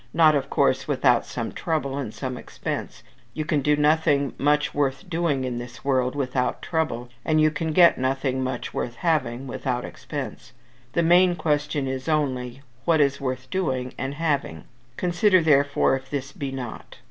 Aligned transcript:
Not, 0.15 0.33
of 0.33 0.49
course, 0.49 0.87
without 0.87 1.27
some 1.27 1.51
trouble 1.51 1.95
and 1.95 2.11
some 2.11 2.35
expense; 2.35 3.03
you 3.35 3.45
can 3.45 3.61
do 3.61 3.75
nothing 3.75 4.33
much 4.39 4.73
worth 4.73 5.07
doing, 5.07 5.43
in 5.43 5.59
this 5.59 5.85
world, 5.85 6.15
without 6.15 6.59
trouble, 6.63 7.09
you 7.27 7.51
can 7.51 7.71
get 7.71 7.99
nothing 7.99 8.43
much 8.43 8.73
worth 8.73 8.95
having 8.95 9.45
without 9.45 9.85
expense. 9.85 10.53
The 10.93 11.03
main 11.03 11.35
question 11.35 11.87
is 11.87 12.09
only 12.09 12.63
what 12.83 12.99
is 12.99 13.21
worth 13.21 13.47
doing 13.51 13.93
and 13.95 14.15
having: 14.15 14.63
Consider, 14.97 15.39
therefore, 15.39 15.95
if 15.97 16.09
this 16.09 16.31
be 16.31 16.51
not. 16.51 16.97